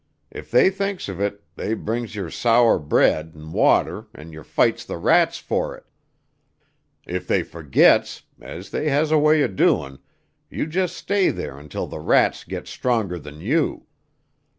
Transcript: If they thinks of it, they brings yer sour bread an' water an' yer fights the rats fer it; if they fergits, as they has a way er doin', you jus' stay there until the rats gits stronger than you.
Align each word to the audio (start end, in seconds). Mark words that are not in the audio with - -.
If 0.31 0.49
they 0.49 0.71
thinks 0.71 1.07
of 1.09 1.19
it, 1.19 1.43
they 1.55 1.75
brings 1.75 2.15
yer 2.15 2.31
sour 2.31 2.79
bread 2.79 3.33
an' 3.35 3.51
water 3.51 4.07
an' 4.15 4.33
yer 4.33 4.41
fights 4.43 4.83
the 4.83 4.97
rats 4.97 5.37
fer 5.37 5.75
it; 5.75 5.85
if 7.05 7.27
they 7.27 7.43
fergits, 7.43 8.23
as 8.39 8.71
they 8.71 8.89
has 8.89 9.11
a 9.11 9.19
way 9.19 9.43
er 9.43 9.47
doin', 9.47 9.99
you 10.49 10.65
jus' 10.65 10.93
stay 10.95 11.29
there 11.29 11.59
until 11.59 11.85
the 11.85 11.99
rats 11.99 12.43
gits 12.43 12.71
stronger 12.71 13.19
than 13.19 13.41
you. 13.41 13.85